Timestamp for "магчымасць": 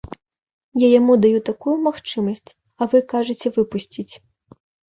1.89-2.49